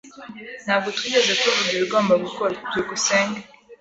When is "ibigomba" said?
1.77-2.13